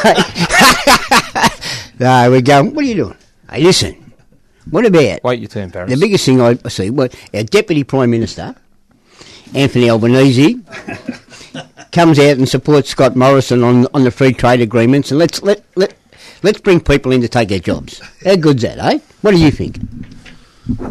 [2.00, 3.16] no, we go, what are you doing?
[3.50, 4.12] Hey, listen,
[4.70, 5.90] what about Wait your turn, Paris.
[5.94, 6.90] the biggest thing I see?
[6.90, 8.54] Well, our Deputy Prime Minister,
[9.56, 10.60] Anthony Albanese,
[11.94, 15.64] comes out and supports Scott Morrison on on the free trade agreements, and let's let
[15.78, 15.94] let
[16.44, 18.02] let's bring people in to take their jobs.
[18.26, 19.00] How good's that, eh?
[19.22, 19.78] What do you think?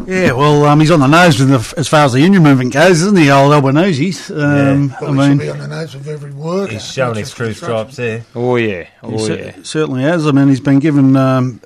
[0.07, 2.73] Yeah, well, um, he's on the nose with the, as far as the union movement
[2.73, 4.33] goes, isn't he, old Albanese?
[4.33, 6.73] Um, I Probably should mean, be on the nose of every worker.
[6.73, 8.25] He's showing his true stripes there.
[8.35, 8.89] oh yeah.
[9.03, 9.57] Oh cer- yeah.
[9.63, 10.27] certainly has.
[10.27, 11.61] I mean, he's been given um,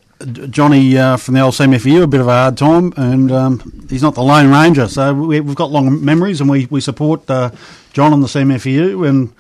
[0.51, 4.03] Johnny uh, from the old CFMEU a bit of a hard time, and um, he's
[4.03, 4.89] not the Lone Ranger.
[4.89, 7.51] So we, we've got long memories, and we, we support uh,
[7.93, 9.33] John on the CFMEU, and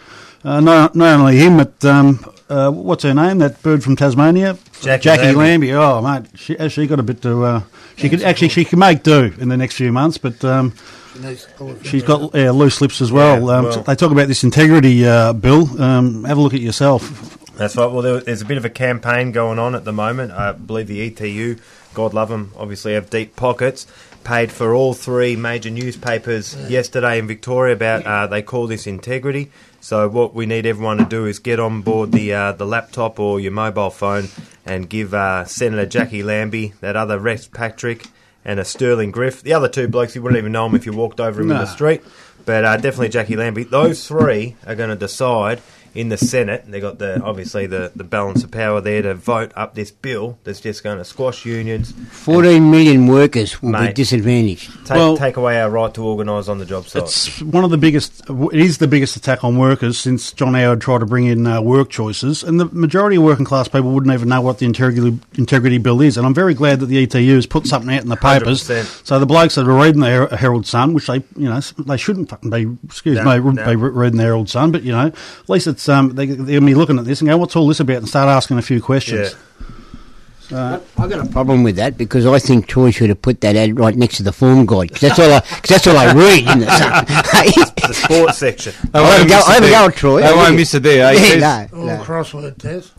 [0.45, 3.39] uh, not, not only him, but um, uh, what's her name?
[3.39, 5.73] That bird from Tasmania, Jackie Lambie.
[5.73, 7.45] Oh, mate, she, has she got a bit to?
[7.45, 7.63] Uh,
[7.97, 10.45] she could actually she can make do in the next few months, but.
[10.45, 10.73] Um,
[11.15, 13.37] She needs to pull her She's finger got yeah, loose lips as well.
[13.47, 15.81] Yeah, um, well- They talk about this integrity uh, bill.
[15.81, 17.39] Um, have a look at yourself.
[17.55, 17.87] That's right.
[17.87, 20.33] Well, there's a bit of a campaign going on at the moment.
[20.33, 21.59] I believe the ETU,
[21.93, 23.87] God love them, obviously have deep pockets.
[24.25, 29.51] Paid for all three major newspapers yesterday in Victoria about uh, they call this integrity.
[29.83, 33.19] So what we need everyone to do is get on board the uh, the laptop
[33.19, 34.29] or your mobile phone
[34.65, 38.07] and give uh, Senator Jackie Lambie, that other Rex Patrick,
[38.45, 39.43] and a Stirling Griff.
[39.43, 41.59] The other two blokes you wouldn't even know them if you walked over him in
[41.59, 42.01] the street.
[42.47, 43.65] But uh, definitely Jackie Lambie.
[43.65, 45.61] Those three are going to decide
[45.95, 46.65] in the Senate.
[46.71, 50.39] They got the obviously the, the balance of power there to vote up this bill
[50.45, 54.71] that's just going to squash unions, Fourteen million workers will be disadvantaged.
[54.87, 57.03] take Well- take away our right to organise on the job site.
[57.03, 58.23] It's one of the biggest.
[58.29, 61.61] It is the biggest attack on workers since John Howard tried to bring in uh,
[61.61, 65.19] work choices, and the majority of working class people wouldn't even know what the integrity
[65.37, 66.17] integrity bill is.
[66.17, 68.63] And I'm very glad that the ETU has put something out in the papers.
[68.69, 69.07] 100%.
[69.07, 72.29] So the blokes that are reading the Herald Sun, which they you know they shouldn't
[72.31, 72.69] fucking be.
[72.85, 73.71] Excuse No, me, wouldn't no.
[73.71, 76.61] be reading the Herald Sun, but you know at least it's um they, they're going
[76.61, 78.63] to be looking at this and go, what's all this about, and start asking a
[78.63, 79.33] few questions.
[80.51, 80.81] Yeah.
[80.99, 83.79] I got a problem with that because I think Troy should have put that ad
[83.79, 86.41] right next to the form guide 'cause that's all I cause that's all I read
[86.47, 86.67] in the
[87.89, 88.75] the sports section.
[88.93, 89.75] They I haven't won't go, miss I a haven't beat.
[89.77, 90.21] go, Troy.
[90.23, 91.13] They won't miss a day, eh?
[91.13, 92.03] Yeah, no, All no.
[92.03, 92.93] crossword, Tez.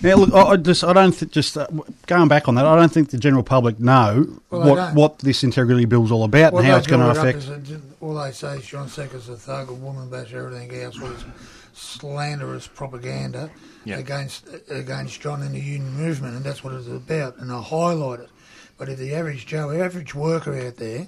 [0.00, 1.66] Yeah, look, I I just I don't think just uh,
[2.06, 5.42] going back on that, I don't think the general public know Well, what what this
[5.42, 7.48] integrity bill's all about and how it's going to affect.
[8.00, 11.00] all they say is John Setka's a thug, a woman bash everything else.
[11.00, 11.24] What is
[11.72, 13.50] slanderous propaganda
[13.86, 17.38] against against John and the union movement, and that's what it's about.
[17.38, 18.30] And I highlight it.
[18.78, 21.06] But if the average Joe, the average worker out there,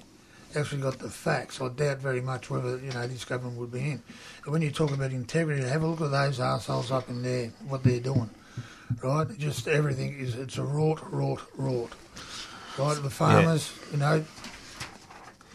[0.55, 3.79] actually got the facts, I doubt very much whether you know this government would be
[3.79, 4.01] in.
[4.43, 7.51] And when you talk about integrity, have a look at those assholes up in there,
[7.67, 8.29] what they're doing.
[9.03, 11.91] Right, just everything is it's a rort, rort, rort.
[12.77, 14.23] Right, the farmers, you know,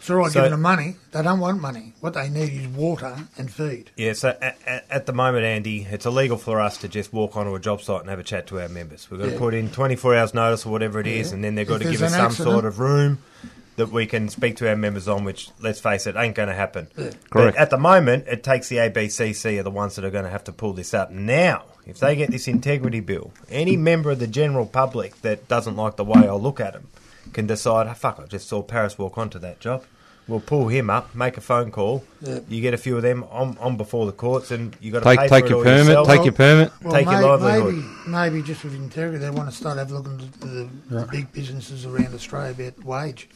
[0.01, 0.95] it's all right So- giving them money.
[1.11, 1.93] They don't want money.
[1.99, 3.91] What they need is water and feed.
[3.95, 7.37] Yeah, so at, at, at the moment, Andy, it's illegal for us to just walk
[7.37, 9.09] onto a job site and have a chat to our members.
[9.11, 11.35] We've got to put in 24 hours notice or whatever it is, Yeah.
[11.35, 13.19] and then they've got If to give us some accident- sort of room
[13.77, 16.55] that we can speak to our members on, which, let's face it, ain't going to
[16.55, 16.87] happen.
[16.95, 17.57] But Correct.
[17.57, 20.43] at the moment, it takes the ABCC are the ones that are going to have
[20.45, 21.11] to pull this up.
[21.11, 25.75] Now, if they get this integrity bill, any member of the general public that doesn't
[25.77, 26.87] like the way I look at them
[27.33, 29.83] can decide, oh, fuck, I just saw Paris walk onto that job.
[30.27, 32.03] We'll pull him up, make a phone call.
[32.21, 32.39] Yeah.
[32.47, 35.05] You get a few of them on, on before the courts, and you got to
[35.05, 35.85] pay Take for take it your all permit.
[35.87, 36.07] yourself.
[36.07, 36.71] Take your permit.
[36.83, 37.73] Well, Take your may- livelihood.
[37.75, 40.69] Maybe, maybe just with integrity, they want to start have a look at the, the,
[40.99, 43.29] the big businesses around Australia about wage.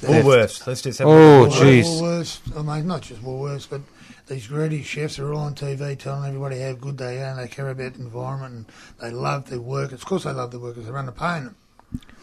[0.00, 0.66] Woolworths.
[0.66, 1.82] Let's just have Oh, a look at gee.
[1.82, 2.40] Woolworths.
[2.40, 2.52] jeez.
[2.52, 3.82] Woolworths, I mean, not just Woolworths, but
[4.26, 7.46] these greedy chefs are all on TV telling everybody how good they are and they
[7.48, 8.66] care about the environment and
[9.00, 10.00] they love their workers.
[10.00, 10.86] Of course, they love their workers.
[10.86, 11.56] They're underpaying them.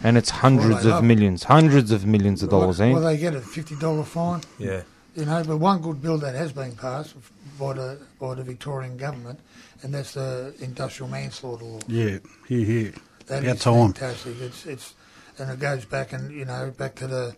[0.02, 2.94] And it's hundreds they of love- millions, hundreds of millions of dollars, Well, eh?
[2.94, 4.42] well, they get a fifty dollar fine.
[4.58, 4.84] Yeah.
[5.16, 7.16] You know, but one good bill that has been passed
[7.60, 9.40] by the by the Victorian government,
[9.84, 11.80] and that's the industrial manslaughter law.
[11.88, 12.94] Yeah, here, here.
[13.28, 13.94] That About is time.
[13.94, 14.40] fantastic.
[14.40, 14.94] It's it's
[15.38, 17.36] and it goes back and you know back to the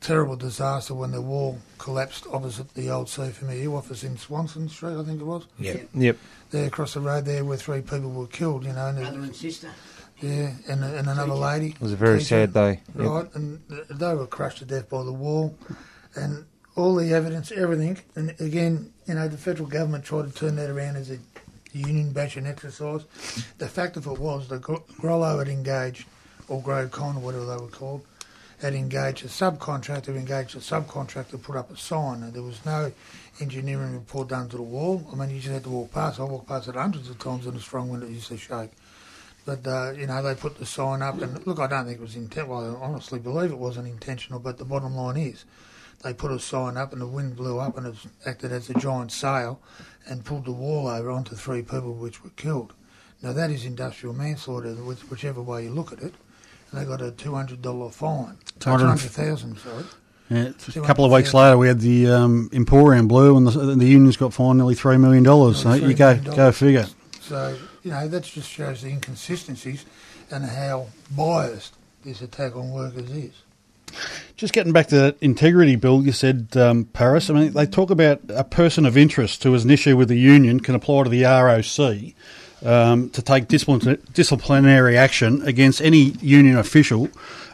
[0.00, 5.02] terrible disaster when the wall collapsed opposite the old CFMEU office in Swanston Street, I
[5.04, 5.46] think it was.
[5.58, 5.88] Yep.
[5.94, 6.16] Yep.
[6.50, 8.64] There across the road there, where three people were killed.
[8.64, 9.70] You know, and Brother and sister.
[10.24, 11.68] Yeah, and, and another lady.
[11.70, 12.80] It was a very teacher, sad day.
[12.98, 13.06] Yep.
[13.06, 13.60] Right, and
[13.90, 15.56] they were crushed to death by the wall,
[16.14, 17.98] and all the evidence, everything.
[18.16, 21.18] And again, you know, the federal government tried to turn that around as a
[21.72, 23.02] union bashing exercise.
[23.58, 26.06] The fact of it was that Gro- Grollo had engaged,
[26.48, 28.06] or Grocon, or whatever they were called,
[28.60, 32.64] had engaged a subcontractor, engaged a subcontractor to put up a sign, and there was
[32.64, 32.90] no
[33.40, 35.06] engineering report done to the wall.
[35.12, 36.18] I mean, you just had to walk past.
[36.18, 38.04] I walked past it hundreds of times in a strong wind.
[38.04, 38.70] It used to shake.
[39.44, 42.02] But uh, you know, they put the sign up, and look, I don't think it
[42.02, 42.48] was intent.
[42.48, 44.40] Well, I honestly believe it wasn't intentional.
[44.40, 45.44] But the bottom line is,
[46.02, 47.94] they put a sign up, and the wind blew up, and it
[48.24, 49.60] acted as a giant sail,
[50.06, 52.72] and pulled the wall over onto three people, which were killed.
[53.22, 56.14] Now that is industrial manslaughter, whichever way you look at it.
[56.70, 58.38] And they got a two hundred dollar fine.
[58.58, 59.84] Two 200 hundred thousand, sorry.
[60.30, 63.84] Yeah, a couple of weeks later, we had the um, Emporium Blue, and the, the
[63.86, 65.22] unions got fined nearly $3 million.
[65.54, 66.36] So Nearly you go, $3 million.
[66.36, 66.86] go figure.
[67.20, 69.84] So you know that just shows the inconsistencies
[70.30, 73.32] and how biased this attack on workers is.
[74.36, 77.30] Just getting back to that integrity bill, you said, um, Paris.
[77.30, 80.18] I mean, they talk about a person of interest who has an issue with the
[80.18, 82.14] union can apply to the ROC
[82.64, 87.08] um, to take disciplinary action against any union official,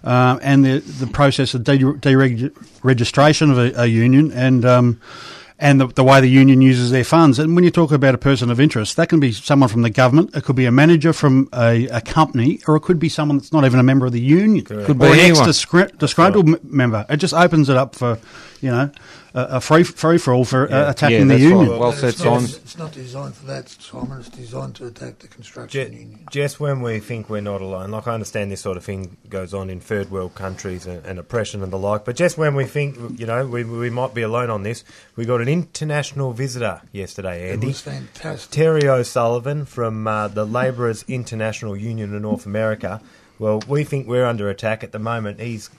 [0.04, 4.64] um, and the the process of de- deregistration of a, a union and.
[5.62, 7.38] And the, the way the union uses their funds.
[7.38, 9.90] And when you talk about a person of interest, that can be someone from the
[9.90, 13.36] government, it could be a manager from a, a company, or it could be someone
[13.36, 14.64] that's not even a member of the union.
[14.64, 15.46] Could be Or an anyone.
[15.46, 15.66] ex
[15.98, 17.04] disgruntled m member.
[17.10, 18.18] It just opens it up for,
[18.62, 18.90] you know,
[19.34, 21.70] a, a free free for all for uh, attacking Yeah, the union.
[21.70, 21.80] right.
[21.80, 22.60] Well said, it's not, Simon.
[22.64, 24.18] it's not designed for that, Simon.
[24.20, 26.26] It's designed to attack the construction Je- union.
[26.30, 29.54] just when we think we're not alone, like I understand this sort of thing goes
[29.54, 32.64] on in third world countries and, and oppression and the like, but just when we
[32.64, 34.84] think, you know, we, we might be alone on this,
[35.16, 37.66] we got an international visitor yesterday, It Andy.
[37.68, 38.50] was fantastic.
[38.50, 43.00] Terry O'Sullivan from uh, the Labourers International Union of North America.
[43.38, 45.40] Well, we think we're under attack at the moment.
[45.40, 45.70] He's,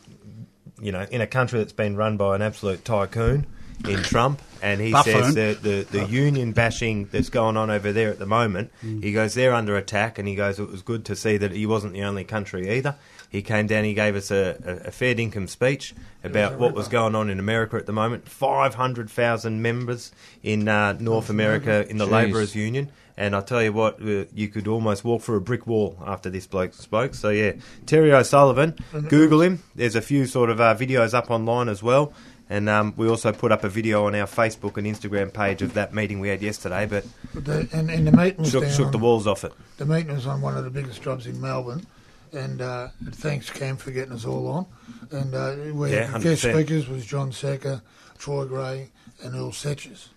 [0.82, 3.46] you know, in a country that's been run by an absolute tycoon
[3.88, 5.14] in Trump, and he Buffoon.
[5.14, 9.04] says that the, the union bashing that's going on over there at the moment, mm.
[9.04, 11.66] he goes, they're under attack, and he goes, it was good to see that he
[11.66, 12.96] wasn't the only country either.
[13.32, 16.90] He came down, he gave us a, a, a fair income speech about what was
[16.90, 18.28] going on in America at the moment.
[18.28, 20.12] 500,000 members
[20.44, 22.12] in uh, North America in the Jeez.
[22.12, 22.92] Labourers Union.
[23.16, 26.30] And I tell you what, uh, you could almost walk through a brick wall after
[26.30, 27.14] this bloke spoke.
[27.14, 27.54] So yeah,
[27.86, 28.76] Terry O'Sullivan,
[29.08, 29.64] Google him.
[29.76, 32.14] There's a few sort of uh, videos up online as well.
[32.50, 35.76] And um, we also put up a video on our Facebook and Instagram page of
[35.76, 38.92] that meeting we had yesterday, but the, and, and the meeting was shook, down shook
[38.92, 39.54] the walls off it.
[39.78, 41.86] The meeting was on one of the biggest jobs in Melbourne,
[42.34, 44.66] and uh, thanks Cam for getting us all on.
[45.12, 47.82] And uh, we Yeah, guest speakers was John Setka,
[48.18, 48.90] Troy Gray,
[49.24, 50.08] and Earl Setches,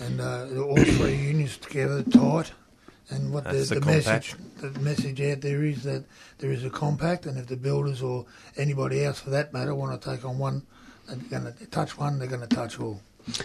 [0.00, 2.52] and uh, all three unions together tight.
[3.08, 6.04] And what the, the the message, the message out there is that
[6.38, 8.26] there is a compact, and if the builders or
[8.56, 10.62] anybody else for that matter want to take on one,
[11.06, 13.00] they're going to touch one, they're going to touch all.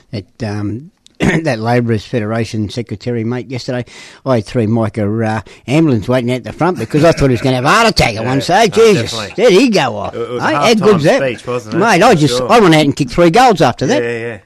[0.10, 0.92] That um,
[1.44, 3.86] that Labourers Federation secretary, mate, yesterday,
[4.26, 7.42] I had three MICA uh, ambulance waiting out the front because I thought he was
[7.42, 8.76] going to have a heart attack at Yeah, one stage.
[8.76, 9.44] no, Jesus, definitely.
[9.44, 10.16] there he go off.
[10.16, 11.22] It was a Hey, how good's that?
[11.22, 11.80] speech, wasn't it?
[11.80, 12.52] Mate, I just sure.
[12.52, 14.40] I went out and kicked three goals after that yeah, yeah.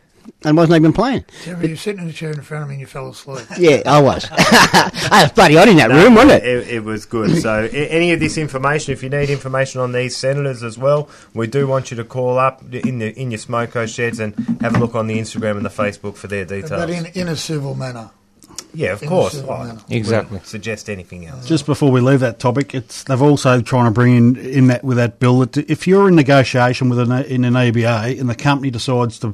[0.46, 1.26] And wasn't even playing.
[1.44, 3.46] Terry, you're sitting in the chair in front of me and you fell asleep.
[3.58, 4.28] Yeah, I was.
[4.32, 6.44] I was bloody hot in that No, room, wasn't it?
[6.48, 7.42] It, it was good.
[7.42, 11.48] So, any of this information, if you need information on these senators as well, we
[11.48, 14.80] do want you to call up in the in your smoko sheds and have a
[14.80, 16.70] look on the Instagram and the Facebook for their details.
[16.70, 18.12] But in, in a civil manner.
[18.74, 19.34] yeah, of in course.
[19.34, 20.40] civil Exactly.
[20.44, 21.48] Suggest anything else.
[21.48, 24.84] Just before we leave that topic, it's they've also trying to bring in in that
[24.84, 28.36] with that bill that if you're in negotiation with an in an EBA and the
[28.36, 29.34] company decides to,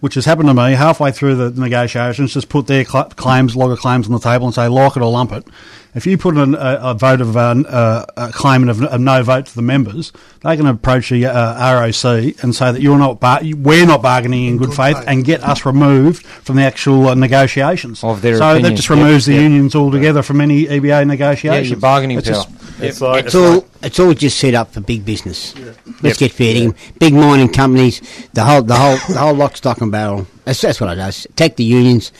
[0.00, 3.70] which has happened to me halfway through the negotiations, just put their cl- claims log
[3.70, 5.46] of claims on the table and say like it or lump it.
[5.92, 9.24] If you put an, a, a vote of uh, uh, a claimant of, of no
[9.24, 12.04] vote to the members, they can approach the uh, ROC
[12.44, 15.08] and say that you're not bar- we're not bargaining in good, Good faith faith.
[15.08, 18.04] and get us removed from the actual uh, negotiations.
[18.04, 18.76] Of their so that opinion.
[18.76, 19.42] just Yep, removes the yep.
[19.42, 21.70] unions altogether from any EBA Yeah, negotiations.
[21.70, 22.44] your bargaining It's power.
[22.44, 25.54] just- It's like It's all it's all just set up for big business.
[26.02, 26.74] Let's get fair to 'em.
[26.98, 28.00] Big mining companies,
[28.32, 30.26] the whole the whole the whole lock, stock and barrel.
[30.44, 31.26] That's that's what it does.
[31.36, 32.12] Take the unions,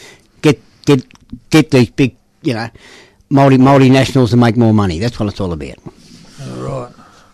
[0.42, 1.04] get get
[1.50, 2.68] get these big you know
[3.30, 4.98] multi multinationals to make more money.
[4.98, 5.76] That's what it's all about.
[6.42, 6.88] All right.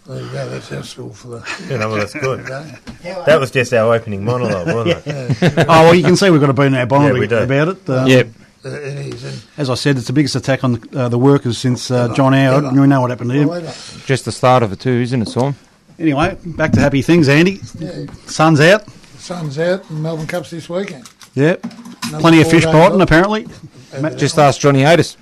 [0.07, 0.49] There you go.
[0.51, 2.47] That's our stool for the You know, well, that's good.
[3.27, 5.67] That was just our opening monologue, wasn't it?
[5.69, 7.39] Oh well, you can see we've got a bone in our bonnet Yeah, we do.
[7.39, 7.89] about it.
[7.91, 8.29] Uh, Yep.
[8.67, 9.25] Uh, it is.
[9.25, 12.13] And As I said, it's the biggest attack on the, uh, the workers since uh,
[12.15, 12.59] John Howard.
[12.65, 12.69] Ever.
[12.69, 13.49] and We know what happened to him.
[13.51, 13.73] ever.
[14.07, 15.55] Just the start of it too, isn't it, Simon?
[15.99, 17.61] Anyway, back to happy things, Andy.
[17.79, 18.85] Yeah, Sun's out.
[18.87, 21.09] the sun's out and Melbourne Cups this weekend.
[21.35, 21.65] Yep.
[22.09, 23.03] Another Plenty of fish days biting, off.
[23.03, 23.47] apparently.
[24.17, 25.17] Just ask Johnny Hayes.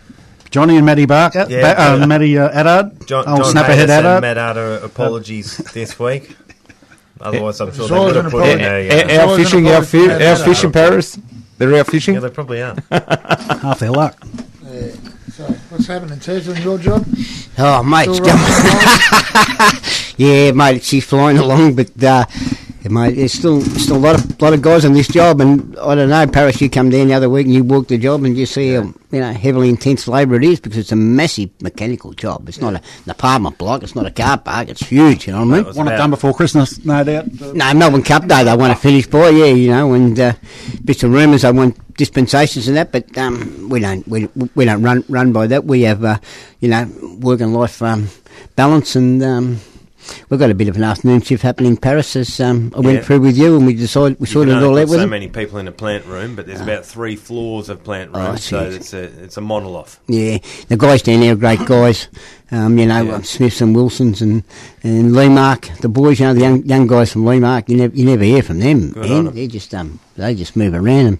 [0.50, 1.46] Johnny and Matty Barker.
[1.48, 3.06] Yeah, ba- uh, but- Matty uh, Addard.
[3.06, 4.20] John, oh, John Snapperhead Hayes and Addard.
[4.20, 6.36] Matt Adder apologies this week.
[7.20, 8.62] Otherwise, I'm sure It's they would have put in apology.
[8.62, 8.74] there.
[9.04, 10.44] Our, Yeah, our always fishing, an our, apology fi- our that.
[10.44, 11.18] fishing Paris.
[11.58, 12.14] They're out fishing.
[12.14, 12.74] yeah they probably are.
[12.90, 14.16] Half their luck.
[14.64, 14.88] Yeah.
[15.32, 17.04] So what's happening, Tez, on your job?
[17.58, 18.38] Oh, mate, it's Still going.
[18.38, 19.72] running along?
[20.16, 22.24] yeah, mate, she's flying along, but uh,
[22.84, 25.76] yeah, mate, there's still still a lot of lot of guys on this job, and
[25.78, 28.22] I don't know, Paris, you come down the other week and you walk the job,
[28.24, 31.50] and you see how you know heavily intense labour it is because it's a massive
[31.62, 32.46] mechanical job.
[32.48, 35.26] It's not a, an apartment block, it's not a car park, it's huge.
[35.26, 35.64] You know what I mean?
[35.64, 37.32] That Want it about- done before Christmas, no doubt.
[37.54, 40.32] No, Melbourne Cup Day they want to finish by, yeah, you know, and uh,
[40.84, 44.82] bits of rumours they want dispensations and that, but um, we don't we, we don't
[44.82, 45.64] run run by that.
[45.64, 46.18] We have uh,
[46.60, 46.86] you know
[47.20, 48.08] work and life um,
[48.56, 49.60] balance, and um,
[50.28, 52.16] we've got a bit of an afternoon shift happening in Paris.
[52.16, 53.02] As um, I went Yeah.
[53.04, 54.98] through with you, and we decided we You sorted it all only out put with
[54.98, 55.10] so them.
[55.10, 58.60] many people in a plant room, but there's about three floors of plant Oh, so
[58.60, 59.98] it's a it's a monolith.
[60.08, 62.08] Yeah, the guys down there are great guys.
[62.50, 63.12] Um, you know, Yeah.
[63.14, 64.42] uh, Smiths and Wilsons and
[64.82, 67.68] and Leemark, the boys, you know, the young young guys from Leemark.
[67.68, 68.90] You never you never hear from them.
[68.90, 69.12] Good man.
[69.12, 69.34] on 'em.
[69.34, 71.18] They just um they just move around and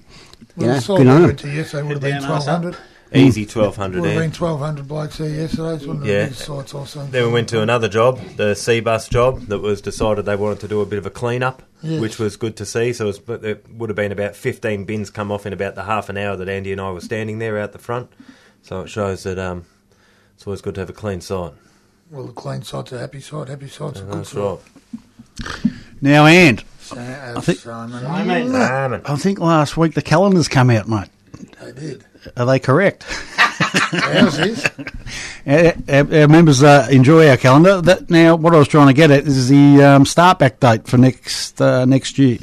[0.56, 1.26] you Well, know, the side good we on 'em.
[1.28, 2.62] went to yesterday would have been Down, ass up.
[2.62, 2.76] 1,200.
[3.14, 5.86] Easy twelve hundred Would have been 1,200 blokes there yesterday.
[5.86, 6.26] One of Yeah.
[6.26, 7.06] the sites also.
[7.06, 10.60] Then we went to another job, the C bus job, that was decided they wanted
[10.60, 12.00] to do a bit of a clean up, Yes.
[12.00, 12.92] which was good to see.
[12.92, 15.76] So it, was, but there would have been about 15 bins come off in about
[15.76, 18.10] the half an hour that Andy and I were standing there out the front.
[18.62, 19.64] So it shows that um,
[20.34, 21.52] it's always good to have a clean site.
[22.10, 23.48] Well, the clean site's a happy site.
[23.48, 24.42] Happy site's a good That's site.
[24.42, 25.72] right.
[26.00, 29.02] Now, and So, I think- Simon, Simon.
[29.06, 31.08] I think last week the calendars come out, mate.
[31.60, 32.04] They did.
[32.36, 33.04] Are they correct?
[33.92, 34.66] Ours is.
[35.46, 37.82] Our, our, our members uh, enjoy our calendar.
[37.82, 40.88] That now, what I was trying to get at is the um, start back date
[40.88, 42.38] for next uh, next year.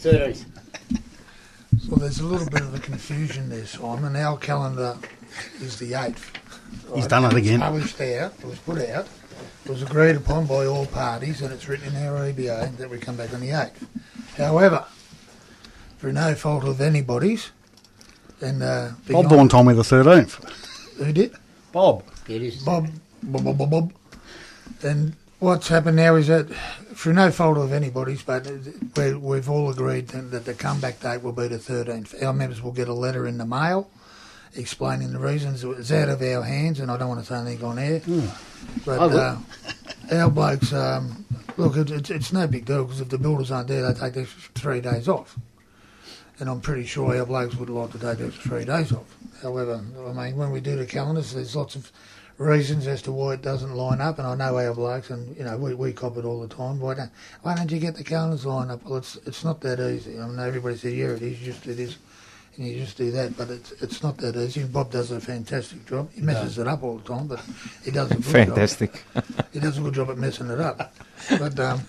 [1.88, 4.16] Well, there's a little bit of a confusion there, Simon.
[4.16, 4.98] Our calendar
[5.60, 6.96] is the 8th.
[6.96, 7.62] He's done it again.
[7.62, 9.08] It was published out, it was put out,
[9.66, 12.98] it was agreed upon by all parties, and it's written in our EBA that we
[12.98, 13.88] come back on the 8th.
[14.38, 14.86] However,
[16.00, 17.52] through no fault of anybody's,
[18.42, 20.36] and uh, Bob Nine- Vaughan told me the thirteenth.
[20.98, 21.34] who did?
[21.72, 22.04] Bob.
[22.28, 22.58] It is.
[22.64, 22.88] Bob,
[23.24, 23.94] Bob, Bob, Bob, Bob.
[24.84, 26.48] And what's happened now is that,
[26.96, 28.48] through no fault of anybody's, but
[28.98, 32.22] we, we've all agreed that, that the comeback date will be the 13th.
[32.24, 33.90] Our members will get a letter in the mail
[34.56, 35.64] explaining the reasons.
[35.64, 38.02] It's out of our hands, and I don't want to say anything on air.
[38.86, 39.20] But I will.
[39.20, 39.38] uh,
[40.12, 41.26] our blokes, um,
[41.58, 44.14] look, it, it's, it's no big deal because if the builders aren't there, they take
[44.14, 45.38] the extra three days off.
[46.42, 49.06] And I'm pretty sure our blokes would like to take extra three days off.
[49.44, 51.92] However, I mean, when we do the calendars, there's lots of
[52.40, 55.44] reasons as to why it doesn't line up, and I know our blokes, and you
[55.44, 56.80] know we, we cop it all the time.
[56.80, 57.12] Why don't
[57.44, 58.84] why don't you get the calendars lined up?
[58.84, 60.20] Well, it's it's not that easy.
[60.20, 61.38] I mean, everybody says yeah, it is.
[61.38, 61.98] Just it is,
[62.58, 64.64] and you just do that, but it's it's not that easy.
[64.64, 66.10] Bob does a fantastic job.
[66.14, 67.40] He messes it up all the time, but
[67.84, 68.32] he does a good job.
[68.32, 69.04] Fantastic.
[69.54, 70.94] He does a good job at messing it up.
[71.30, 71.82] But um,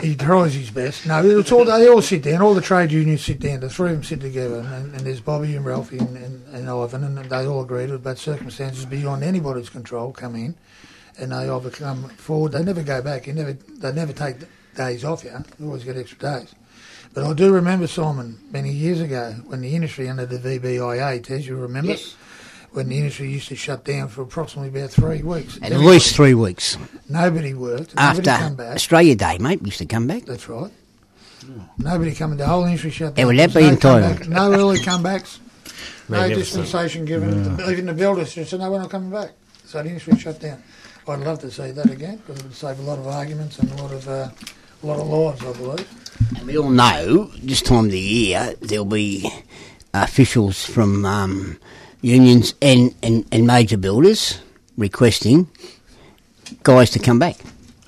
[0.00, 1.06] he tries his best.
[1.06, 2.42] No, it's all they all sit down.
[2.42, 3.60] All the trade unions sit down.
[3.60, 6.68] The three of them sit together, and, and there's Bobby and Ralphie and, and, and
[6.68, 8.02] Ivan, and they all agree to it.
[8.02, 10.54] But circumstances beyond anybody's control come in,
[11.18, 12.52] and they either come forward.
[12.52, 13.26] They never go back.
[13.26, 13.52] You never.
[13.52, 14.36] They never take
[14.74, 15.24] days off.
[15.24, 16.54] You You always get extra days.
[17.14, 21.46] But I do remember Simon many years ago when the industry under the VBIA, Tez,
[21.46, 21.90] you remember?
[21.92, 22.14] Yes.
[22.72, 25.58] When the industry used to shut down for approximately about three weeks.
[25.60, 27.94] At least three weeks Nobody worked.
[27.96, 28.74] Nobody after come back.
[28.76, 29.60] Australia Day, mate.
[29.62, 30.24] Used to come back.
[30.24, 30.70] That's right.
[31.76, 32.38] Nobody coming.
[32.38, 33.36] The whole industry shut Yeah, down.
[33.36, 34.20] well, that be no entitled.
[34.22, 35.38] comeback, No early comebacks.
[36.08, 37.60] no dispensation given.
[37.68, 39.32] Even the builders just said, no, we're not coming back.
[39.66, 40.62] So the industry shut down.
[41.06, 43.70] I'd love to see that again because it would save a lot of arguments and
[43.72, 44.28] a lot of uh,
[44.82, 45.88] a lot of lives, I believe.
[46.36, 49.30] And we all know this time of the year there'll be
[49.94, 51.58] officials from um,
[52.00, 54.40] unions and, and, and major builders
[54.76, 55.48] requesting
[56.62, 57.36] guys to come back.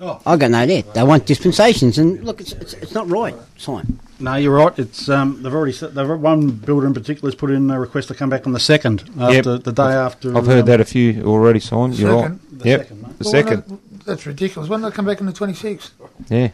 [0.01, 0.21] Oh.
[0.27, 0.93] I got no doubt.
[0.93, 3.35] They want dispensations, and look, it's, it's, it's not right.
[3.57, 3.99] Sign.
[4.21, 4.77] No, you're right.
[4.79, 8.09] It's um, they've already set, they've one builder in particular has put in a request
[8.09, 10.37] to come back on the second after the day after.
[10.37, 11.99] I've heard um, that a few already signed.
[11.99, 12.59] You're right.
[12.59, 12.81] The Yep.
[12.83, 13.19] second, mate.
[13.19, 13.71] The Well, second.
[13.71, 14.69] not- that's ridiculous.
[14.69, 15.91] Why not they come back on the 26th?
[16.29, 16.51] Yeah.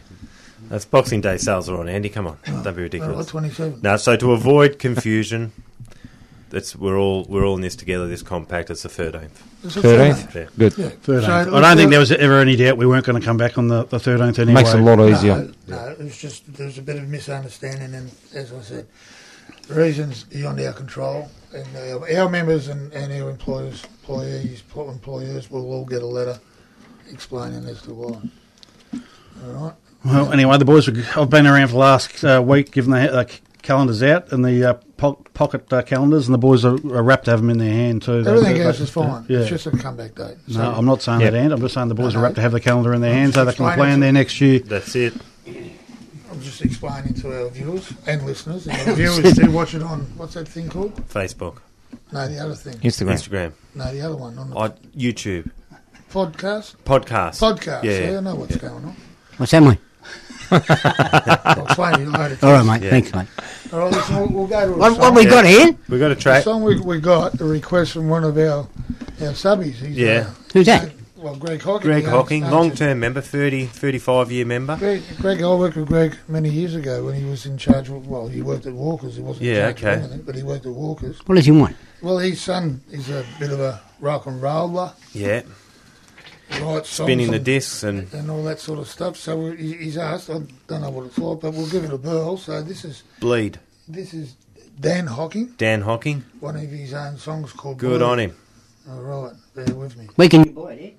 [0.71, 2.07] That's Boxing Day sales are on, Andy.
[2.07, 2.37] Come on.
[2.47, 2.51] Oh.
[2.51, 3.29] Don't be Well, ridiculous.
[3.29, 3.83] 27th.
[3.83, 5.51] Now, so to avoid confusion,
[6.53, 8.07] it's we're all we're all in this together.
[8.07, 8.69] This compact.
[8.69, 9.43] It's the thirteenth.
[9.63, 10.33] 13th?
[10.33, 10.45] Yeah.
[10.57, 10.77] Good.
[10.77, 10.89] Yeah.
[10.89, 11.25] 13th.
[11.25, 13.57] So, I don't think there was ever any doubt we weren't going to come back
[13.57, 14.53] on the, the 13th anyway.
[14.61, 15.37] Makes it a lot easier.
[15.37, 18.87] No, no, it was just there was a bit of misunderstanding, and as I said,
[19.67, 21.29] reasons beyond our control.
[21.53, 26.39] And our, our members and, and our employers, employees, employers will all get a letter
[27.11, 28.21] explaining as to why.
[29.43, 29.73] All right.
[30.03, 33.25] Well, anyway, the boys, I've been around for the last uh, week giving the uh,
[33.61, 37.25] calendars out and the uh, po- pocket uh, calendars, and the boys are, are rapt
[37.25, 38.23] to have them in their hand too.
[38.25, 39.25] Everything they- else they- is fine.
[39.27, 39.39] Yeah.
[39.41, 40.37] It's just a comeback date.
[40.47, 41.31] no, I'm not saying Yep.
[41.33, 42.27] that, and I'm just saying the boys No, are no.
[42.29, 44.41] rapt to have the calendar in their I'm hand so they can plan their next
[44.41, 44.59] year.
[44.59, 45.13] That's it.
[45.47, 48.65] I'm just explaining to our viewers and listeners.
[48.67, 50.95] And our viewers do watch it on what's that thing called?
[51.07, 51.57] Facebook,
[52.11, 52.73] No, the other thing.
[52.79, 53.13] Instagram.
[53.13, 55.51] Instagram, No, the other one on the I, YouTube,
[56.11, 56.75] podcast.
[56.85, 57.83] podcast, Podcast.
[57.83, 58.17] Yeah, Yeah, yeah.
[58.17, 58.95] I know what's going on.
[59.37, 59.77] What's that, mate?
[60.51, 62.37] I'll explain to you later.
[62.45, 62.83] All right, mate.
[62.83, 62.89] Yeah.
[62.91, 63.27] Thanks, mate.
[63.73, 64.99] All right, listen, we'll, we'll go to a What, song.
[64.99, 65.75] what we got here?
[65.89, 66.43] We got a The track.
[66.43, 68.67] song we, we got, a request from one of our
[69.21, 69.75] our subbies.
[69.75, 70.27] He's, Yeah.
[70.27, 70.91] Uh, Who's that?
[71.15, 71.87] well, Greg Hocking.
[71.89, 74.75] Greg the Hocking, long term member, 30, 35 year member.
[74.77, 78.07] Greg, Greg, I worked with Greg many years ago when he was in charge of,
[78.07, 79.15] well, he worked at Walkers.
[79.17, 79.93] He wasn't Yeah, okay.
[79.93, 81.19] anything, but he worked at Walkers.
[81.27, 81.75] What does he want?
[82.01, 85.43] Well, his son is a bit of a rock and roller, Yeah,
[86.59, 89.17] writes songs spinning the discs and and all that sort of stuff.
[89.17, 90.29] So he's asked.
[90.29, 92.37] I don't know what it's like, but we'll give it a whirl.
[92.37, 93.59] So this is bleed.
[93.87, 94.35] this is
[94.79, 97.77] Dan Hocking, Dan Hocking, one of his own songs called.
[97.77, 98.07] good Blue.
[98.07, 98.35] on him.
[98.89, 100.07] All right, bear with me.
[100.17, 100.95] We can you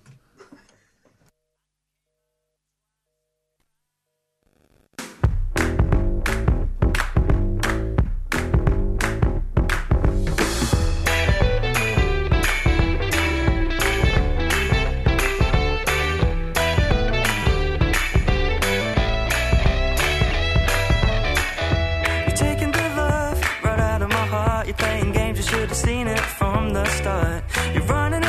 [24.93, 27.43] playing games, you should have seen it from the start.
[27.75, 28.22] You're running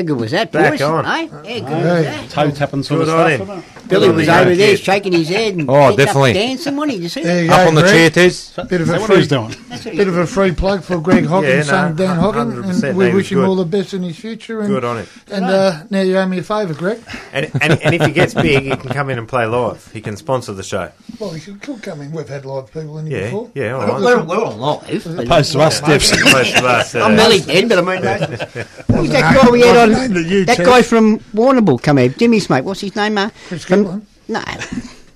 [0.00, 0.80] How good was that, Back boys?
[0.80, 1.04] on.
[1.04, 1.60] How good was Hey.
[2.04, 2.30] that?
[2.30, 3.64] Toe tapping sort Good of on stuff.
[3.76, 3.79] him.
[3.90, 4.06] Wasn't it?
[4.06, 6.30] Billy was the over there shaking his head and Oh, definitely.
[6.30, 6.96] up dancing, wasn't he?
[6.98, 7.60] Did you see There that?
[7.62, 7.92] Up on the Greg.
[7.94, 8.52] chair, Tez.
[8.68, 9.54] Bit of a that what he was free, doing?
[9.68, 12.16] That's what he bit of a free plug for Greg Hawkins, Yeah, son no, Dan
[12.16, 14.60] Hawkins, and we wish him all the best in his future.
[14.60, 15.08] And, Good on it.
[15.30, 17.00] And uh, now you owe me a favour, Greg.
[17.32, 19.90] And, and, and if he gets big, he can come in and play live.
[19.92, 20.90] He can sponsor the show.
[21.18, 22.12] Well, he could, could come in.
[22.12, 23.50] We've had live people in here Yeah, before.
[23.54, 24.26] yeah, all We're, right.
[24.26, 25.04] we're all live.
[25.04, 26.22] but- Opposed to us, Steps.
[26.30, 28.14] Close to us, uh, I'm nearly dead, but I mean, no.
[28.96, 29.94] Who's that guy we had on?
[29.94, 32.08] aimed at you, That guy from Warrnambool come here.
[32.08, 32.64] Jimmy's mate.
[32.64, 33.30] What's his name, uh?
[33.48, 34.02] Chris From- Giblin.
[34.28, 34.42] No.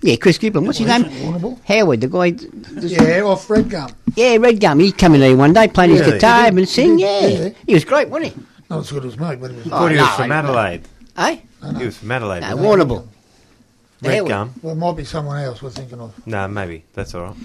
[0.03, 0.67] Yeah, Chris Giblin.
[0.67, 1.05] What's his name?
[1.05, 1.59] Warrnambool.
[1.65, 2.31] Howard, the guy.
[2.33, 3.89] the- Yeah, off Red Gum.
[4.17, 4.79] Yeah, Red Gum.
[4.81, 6.13] He come in here one day, playing his Really?
[6.15, 6.97] guitar Did and sing.
[6.99, 7.01] Did
[7.43, 7.49] Yeah.
[7.67, 7.75] he?
[7.75, 8.41] Was great, wasn't he?
[8.69, 9.67] Not as good as me, but it was.
[9.67, 10.83] Oh, thought he was no, from I- Adelaide.
[11.17, 11.37] Eh?
[11.79, 12.41] He was from Adelaide.
[12.41, 14.09] No, wasn't he?
[14.09, 14.29] Red Howard.
[14.29, 14.55] gum.
[14.63, 16.13] Well, it might be someone else we're thinking of.
[16.27, 16.85] No, maybe.
[16.93, 17.37] That's all right.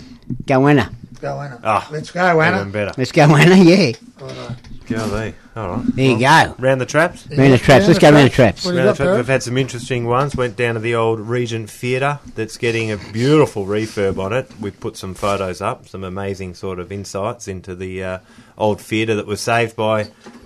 [0.45, 0.67] Go
[1.23, 1.35] Anna.
[1.35, 1.59] Go, Anna.
[1.63, 2.71] Ah, Let's go, Even Anna.
[2.71, 2.91] better.
[2.97, 3.91] Let's go Anna, yeah.
[4.19, 4.55] Righto.
[4.87, 5.35] Golly.
[5.55, 5.85] All right.
[5.95, 6.55] There you go.
[6.57, 7.27] Round the traps?
[7.29, 7.85] Round the traps.
[7.87, 8.65] Let's go round the traps.
[8.65, 9.17] What do you Round got, the traps.
[9.17, 10.35] We've had some interesting ones.
[10.35, 14.49] Went down to the old Regent Theatre that's getting a beautiful refurb on it.
[14.59, 18.19] We've put some photos up, some amazing sort of insights into the uh,
[18.57, 20.05] old theatre that was saved by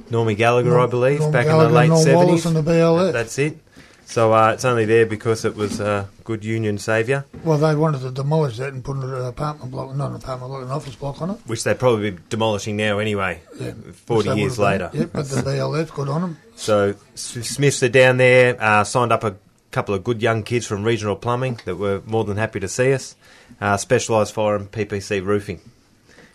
[0.10, 2.16] Normie Gallagher, I believe, Norm back Gallagher, in the late Norm 70s.
[2.16, 3.14] Wallace and the BLF.
[3.14, 3.58] That's it.
[4.06, 8.02] So uh, it's only there because it was a good union saviour, Well, they wanted
[8.02, 11.22] to demolish that and put an apartment block, not an apartment block, an office block
[11.22, 11.38] on it.
[11.48, 13.72] which they'd probably be demolishing now anyway, Yeah.
[14.06, 14.90] 40 years later.
[14.94, 16.38] Yep, but the BLF, good on them.
[16.56, 19.36] So Smiths are down there, uh, signed up a
[19.72, 22.94] couple of good young kids from Regional Plumbing that were more than happy to see
[22.94, 23.16] us.
[23.60, 25.60] Uh, specialised fire and PPC roofing,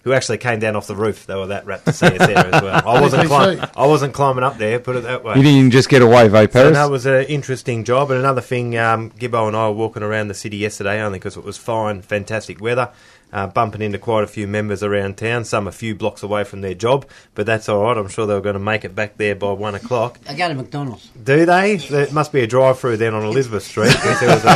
[0.05, 1.27] who actually came down off the roof.
[1.27, 2.83] They were that wrapped to see us there as well.
[2.89, 5.37] I wasn't, clim- I wasn't climbing up there, put it that way.
[5.37, 6.73] You didn't just get away, though, So Paris.
[6.75, 8.11] that was an interesting job.
[8.11, 11.37] And another thing, um, Gibbo and I were walking around the city yesterday only because
[11.37, 12.91] it was fine, fantastic weather.
[13.31, 16.63] Uh, bumping into quite a few members around town, some a few blocks away from
[16.63, 17.95] their job, but that's all right.
[17.99, 20.19] I'm sure they were going to make it back there by one o'clock.
[20.27, 21.11] I go to McDonald's.
[21.23, 21.77] Do they?
[21.77, 24.47] There must be a drive-through then on Elizabeth Street because there was a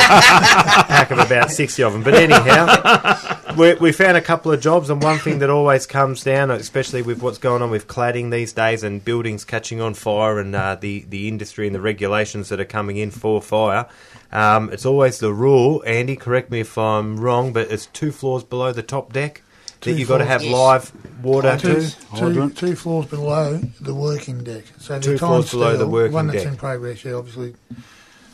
[0.89, 2.03] pack of about sixty of them.
[2.03, 6.25] But anyhow, we, we found a couple of jobs, and one thing that always comes
[6.25, 10.39] down, especially with what's going on with cladding these days and buildings catching on fire
[10.39, 13.87] and uh, the the industry and the regulations that are coming in for fire.
[14.33, 16.17] Um, it's always the rule, Andy.
[16.17, 19.43] Correct me if I'm wrong, but it's two floors below the top deck
[19.83, 20.53] that you've got to have floors.
[20.93, 21.95] live water Two, to.
[22.17, 24.65] two, two floors below the working deck.
[24.79, 26.53] So the Two time floors below the scale, working one that's deck.
[26.53, 27.55] in progress, yeah, obviously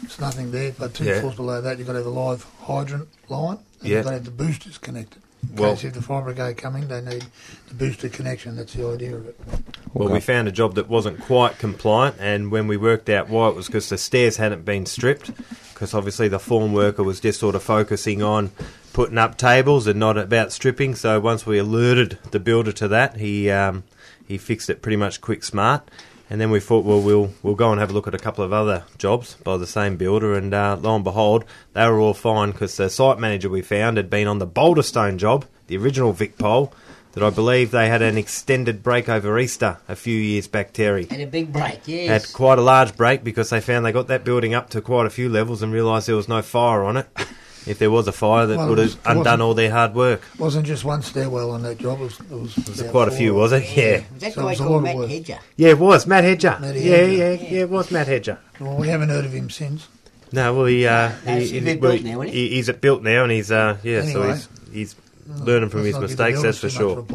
[0.04, 1.20] it's nothing there, but two Yeah.
[1.20, 3.96] floors below that you've got to have a live hydrant line and Yeah.
[3.96, 5.22] you've got to have the boosters connected.
[5.54, 7.24] Well- if the brigade come in, they need
[7.68, 8.56] the booster connection.
[8.56, 9.40] That's the idea of it.
[9.94, 13.48] Well, we found a job that wasn't quite compliant, and when we worked out why,
[13.48, 15.30] it was because the stairs hadn't been stripped.
[15.72, 18.50] Because obviously the form worker was just sort of focusing on
[18.92, 20.96] putting up tables and not about stripping.
[20.96, 23.84] So once we alerted the builder to that, he um,
[24.26, 25.88] he fixed it pretty much quick smart.
[26.30, 28.44] And then we thought, well, we'll we'll go and have a look at a couple
[28.44, 32.14] of other jobs by the same builder, and uh, lo and behold, they were all
[32.14, 36.12] fine because the site manager we found had been on the Boulderstone job, the original
[36.12, 36.72] Vic Pole,
[37.12, 41.06] that I believe they had an extended break over Easter a few years back, Terry.
[41.06, 42.08] Had a big break, yes.
[42.08, 45.06] Had quite a large break because they found they got that building up to quite
[45.06, 47.08] a few levels and realised there was no fire on it.
[47.68, 50.22] If there was a fire, that Well, would have undone all their hard work.
[50.34, 52.00] It wasn't just one stairwell on that job.
[52.00, 53.64] It was, it was, It was about quite a few, was it?
[53.76, 54.02] Yeah.
[54.12, 55.08] Was that So it guy was called Matt work.
[55.10, 55.38] Hedger?
[55.56, 56.56] Yeah, it was Matt Hedger.
[56.60, 57.12] Matt yeah, Hedger.
[57.12, 58.38] yeah, yeah, it was Matt Hedger.
[58.58, 59.86] Well, we haven't heard of him since.
[60.32, 62.48] No, well, he, uh, No, he, he's he- well, Built now, isn't he?
[62.48, 64.34] he- he's at built now, and he's uh, yeah, so Anyway.
[64.34, 64.96] he's he's
[65.44, 66.42] learning from his not give the mistakes.
[66.42, 66.98] That's for sure.
[66.98, 67.10] of.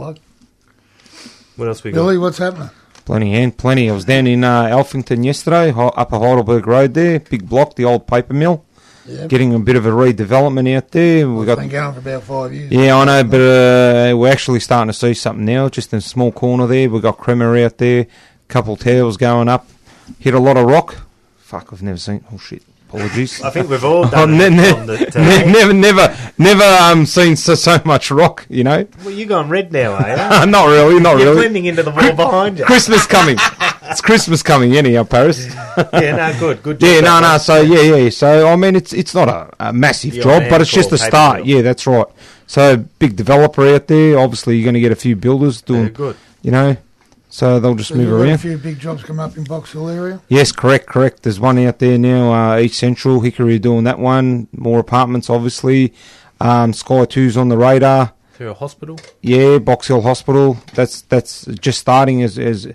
[1.56, 1.98] What else we got?
[2.02, 2.70] Billy, what's happening?
[3.06, 3.90] Plenty, hand, plenty.
[3.90, 7.86] I was down in uh, Alphington yesterday, Ho- Upper Heidelberg Road there, big block, the
[7.86, 8.64] old paper mill.
[9.06, 11.30] Yeah, Getting a bit of a redevelopment out there.
[11.30, 12.72] We it's got been going for about five years.
[12.72, 15.68] Yeah, I know, but uh, we're actually starting to see something now.
[15.68, 18.08] Just in a small corner there, we've got Kremer out there,
[18.48, 19.68] couple towers going up.
[20.20, 21.02] Hit a lot of rock.
[21.38, 22.24] Fuck, I've never seen.
[22.32, 22.64] Oh shit!
[22.88, 23.42] Apologies.
[23.42, 26.64] I think we've all I've done ne- ne- on the, uh, ne- never, never, never
[26.64, 28.46] um, seen so, so much rock.
[28.50, 31.24] You know, well, you gone red now, are not really, not you?
[31.26, 31.42] You're really.
[31.42, 32.66] blending into the wall behind you.
[32.66, 33.38] Christmas coming.
[33.90, 35.46] It's Christmas coming anyhow, Paris.
[35.94, 36.80] yeah, no, good, good.
[36.80, 37.30] Job, Yeah, no, no.
[37.32, 37.40] one.
[37.40, 38.10] So yeah, yeah.
[38.10, 40.98] So I mean, it's it's not a, a massive You're job, but it's just a
[40.98, 41.38] start.
[41.38, 41.56] paper mill.
[41.58, 42.06] Yeah, that's right.
[42.48, 44.20] So big developer out there.
[44.20, 45.84] Obviously, you're going to get a few builders doing.
[45.84, 46.18] Yeah, good.
[46.42, 46.78] You know,
[47.30, 48.38] so they'll just So move you've got a around.
[48.40, 50.20] few big jobs come up in Box Hill area.
[50.28, 51.24] Yes, correct, correct.
[51.24, 54.48] There's one out there now, uh, East Central, Hickory are doing that one.
[54.52, 55.94] More apartments, obviously.
[56.42, 58.12] Um, Sky Two's on the radar.
[58.34, 59.00] Through a hospital.
[59.22, 60.58] Yeah, Box Hill Hospital.
[60.74, 62.68] That's that's just starting as, as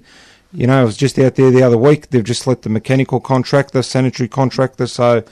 [0.52, 2.10] you know, I was just out there the other week.
[2.10, 5.22] They've just let the mechanical contractor, sanitary contractor, so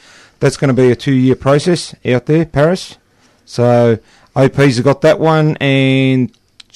[0.40, 2.98] that's going to be a two year process out there, Paris.
[3.44, 3.98] So
[4.34, 6.30] OP's have got that one, and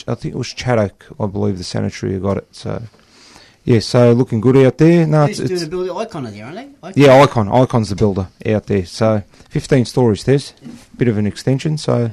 [0.08, 2.48] I think it was Chaddock, I believe, the sanitary got it.
[2.52, 2.82] So
[3.64, 5.06] yeah, so looking good out there.
[5.06, 6.88] No, it's, Who's doing it's the building icon of there, aren't they?
[6.88, 6.92] Icon?
[6.96, 7.48] yeah, Icon.
[7.48, 8.86] Icon's the builder out there.
[8.86, 10.24] So 15 stories.
[10.24, 11.76] There's a bit of an extension.
[11.76, 12.10] So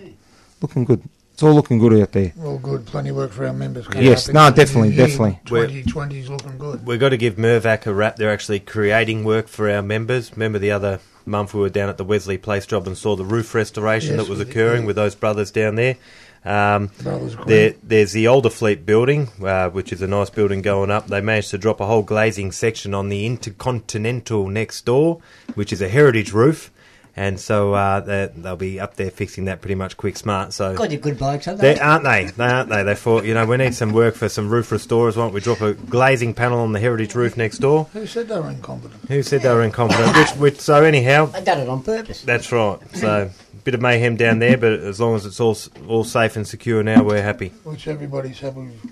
[0.61, 1.03] looking good.
[1.37, 2.33] It's all looking good out there.
[2.43, 3.87] All good, plenty of work for our members.
[3.87, 5.05] coming Yes, up no, into the definitely, new year.
[5.05, 5.39] definitely.
[5.45, 6.83] 2020 is looking good.
[6.83, 8.15] We've got to give Mirvac a rap.
[8.15, 10.31] They're actually creating work for our members.
[10.31, 13.23] Remember the other month we were down at the Wesley Place job and saw the
[13.23, 14.87] roof restoration Yes, that was we did, occurring yeah.
[14.87, 15.97] with those brothers down there.
[16.43, 17.47] Um, Brothers Green.
[17.47, 21.05] there, there's the Olderfleet building, uh, which is a nice building going up.
[21.05, 25.21] They managed to drop a whole glazing section on the Intercontinental next door,
[25.53, 26.71] which is a heritage roof,
[27.17, 30.53] and so uh, they- they'll be up there fixing that pretty much quick smart.
[30.53, 31.73] So God, they're good blokes, aren't they?
[31.73, 32.25] they aren't they?
[32.25, 32.83] They aren't they?
[32.83, 35.17] They thought, you know, we need some work for some roof restorers.
[35.17, 37.85] Why don't we drop a glazing panel on the heritage roof next door?
[37.93, 39.03] Who said they were incompetent?
[39.09, 40.15] Who said they were incompetent?
[40.15, 42.21] which, which, so anyhow, They done it on purpose.
[42.21, 42.77] that's right.
[42.95, 43.29] So
[43.63, 45.57] bit of mayhem down there, but as long as it's all
[45.89, 47.49] all safe and secure now, we're happy.
[47.65, 48.91] Which everybody's happy with.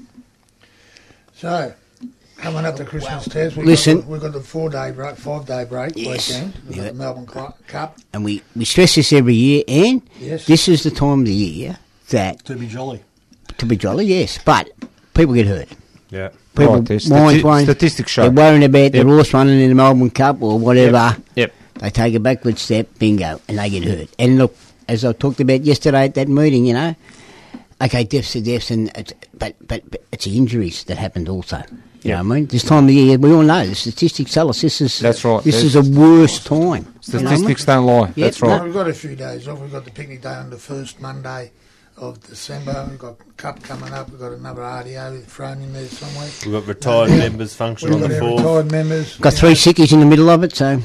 [1.33, 1.73] So,
[2.37, 3.97] coming up to oh, Christmas Test, we've Listen.
[3.97, 6.29] got the, we've got the four day break, five day break Yes.
[6.29, 6.53] weekend.
[6.67, 6.87] We've got Yeah.
[6.89, 7.97] the Melbourne Cl- Cup.
[8.13, 10.45] And we, we stress this every year, and Yes.
[10.45, 11.77] this is the time of the year
[12.09, 13.03] that, To be jolly.
[13.57, 14.69] to be jolly, yes, but
[15.13, 15.69] people get hurt.
[16.09, 16.29] Yeah.
[16.55, 18.21] People, Right, there's minds stati- won't- statistics show.
[18.23, 19.07] They're worrying about their Yep.
[19.07, 21.17] horse running in the Melbourne Cup or whatever.
[21.35, 21.53] Yep.
[21.79, 24.07] They take a backward step, bingo, and they get hurt.
[24.17, 24.55] And look,
[24.87, 26.95] as I talked about yesterday at that meeting, you know,
[27.81, 31.61] okay, deaths are deaths, and it's, but, but but it's the injuries that happened also.
[32.05, 32.45] You know what I mean?
[32.45, 35.43] This time of year, we all know the statistics tell us this is That's right.
[35.43, 36.59] This is a There's- worst time.
[36.61, 36.93] You know I mean?
[37.01, 38.13] Statistics don't lie.
[38.15, 38.47] Yeah, That's no.
[38.49, 38.63] right.
[38.63, 39.59] We've got a few days off.
[39.59, 41.51] We've got the picnic day on the first Monday
[41.97, 42.85] of December.
[42.87, 44.11] We've got Cup coming up.
[44.11, 46.29] We've got another RDO thrown in there somewhere.
[46.45, 47.17] We've got retired Yeah.
[47.17, 48.39] members function We've on got the fourth.
[48.41, 49.17] retired members.
[49.17, 49.55] Got three know.
[49.55, 50.79] sickies in the middle of it, so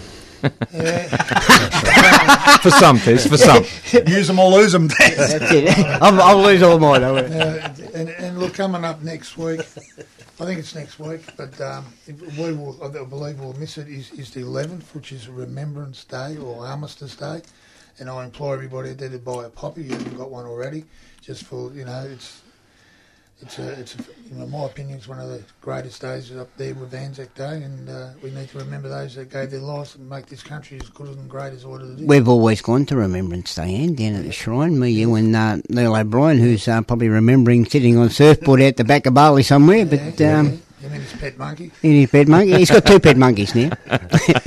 [0.72, 1.08] Yeah.
[2.62, 3.64] for some, Tess, for some.
[4.06, 4.88] Use them or lose them.
[4.98, 5.78] that's it.
[6.02, 7.02] I'll, I'll lose all mine.
[7.02, 7.18] I will.
[7.18, 11.86] Uh, and, and look, coming up next week, I think it's next week, but um,
[12.38, 16.36] we will, I believe we'll miss it, is, is the 11th, which is Remembrance Day
[16.36, 17.42] or Armistice Day.
[17.98, 19.82] And I implore everybody there to buy a poppy.
[19.82, 20.84] You haven't got one already,
[21.20, 22.42] just for, you know, it's.
[23.42, 23.98] It's a, it's a,
[24.30, 27.88] in my opinion, it's one of the greatest days up there with Anzac Day, and
[27.88, 30.88] uh, we need to remember those that gave their lives and make this country as
[30.90, 32.02] good and great as what it is.
[32.02, 35.58] We've always gone to Remembrance Day, and down at the shrine, me, you, and uh,
[35.70, 39.42] Neil O'Brien, who's uh, probably remembering sitting on a surfboard out the back of Bali
[39.42, 40.56] somewhere, but yeah, um, yeah.
[40.82, 41.70] You mean his pet monkey?
[41.82, 42.54] in his pet monkey.
[42.54, 43.70] He's got two pet monkeys now.
[43.86, 43.98] No,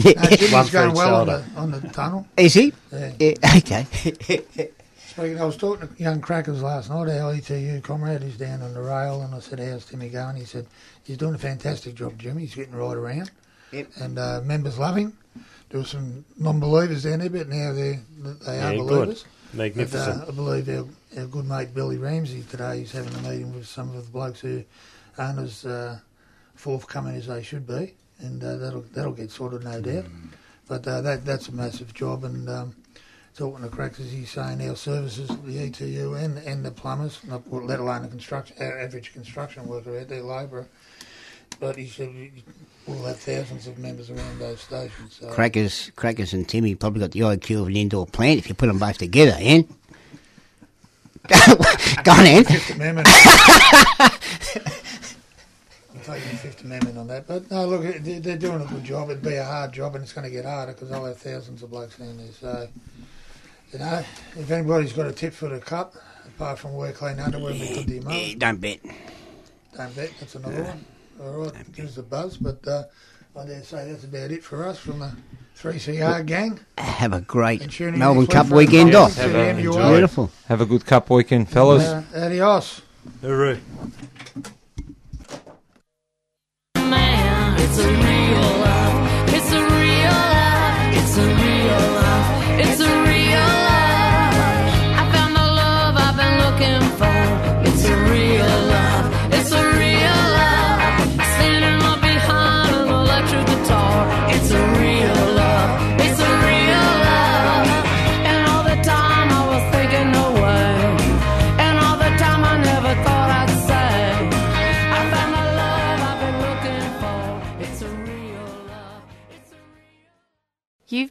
[0.02, 2.28] Jimmy's One going well on the, on the tunnel.
[2.38, 2.74] Is he?
[2.92, 3.14] Yeah.
[3.20, 4.72] Yeah, okay.
[5.14, 7.08] Speaking, I was talking to young crackers last night.
[7.08, 10.46] Our ETU comrade who's down on the rail, and I said, "How's Timmy going?" He
[10.46, 10.66] said,
[11.04, 12.42] "He's doing a fantastic job, Jimmy.
[12.42, 13.30] He's getting right around,
[13.72, 13.90] Yep.
[13.98, 15.16] and uh, members love him.
[15.70, 18.00] There were some non-believers down there, but now they
[18.46, 18.88] they are Yeah, good.
[18.88, 19.26] believers.
[19.52, 20.22] But, Magnificent.
[20.24, 20.86] uh, I believe our,
[21.22, 24.40] our good mate Billy Ramsey today is having a meeting with some of the blokes
[24.40, 24.64] who
[25.20, 26.00] aren't as uh,
[26.56, 30.06] forthcoming as they should be, and uh, that'll that'll get sorted, no doubt.
[30.68, 32.76] But uh, that that's a massive job, and um,
[33.36, 37.80] talking to crackers, he's saying our services, the ETU and and the plumbers, not let
[37.80, 40.68] alone the construction, our average construction worker out there, labourer.
[41.60, 42.44] But he said we-
[42.88, 45.18] we'll have thousands of members around those stations.
[45.20, 45.28] So.
[45.32, 48.68] Crackers, Crackers and Timmy probably got the IQ of an indoor plant if you put
[48.68, 49.62] them both together, eh?
[49.62, 49.68] Ann.
[52.04, 52.44] Go on, Ann.
[52.44, 53.08] Fifth Amendment.
[55.94, 57.28] I'm taking the Fifth Amendment on that.
[57.28, 59.10] But no, look, they- they're doing a good job.
[59.10, 61.64] It'd be a hard job, and it's going to get harder because I'll have thousands
[61.64, 62.28] of blokes down there.
[62.40, 62.68] So,
[63.74, 64.04] you know,
[64.38, 65.96] if anybody's got a tip for the cup,
[66.28, 68.38] apart from wear clean underwear, we could do your Yeah, mum.
[68.40, 68.80] don't bet.
[69.76, 70.86] Don't bet, that's another one.
[71.22, 72.38] All right, give us a buzz.
[72.38, 72.84] But uh,
[73.40, 75.12] I dare say that's about it for us from the
[75.60, 76.60] 3CR gang.
[76.78, 79.16] Have a great And tune in Melbourne Cup weekend another off.
[79.16, 79.90] Have a- enjoy.
[79.92, 80.32] Beautiful.
[80.48, 81.84] Have a good cup weekend, fellas.
[81.84, 82.82] Uh, adios.
[83.22, 83.60] Hooroo.
[86.76, 87.60] man.
[87.60, 89.34] It's a real love.
[89.34, 90.94] It's a real love.
[90.98, 92.60] It's a real love.
[92.60, 93.03] It's a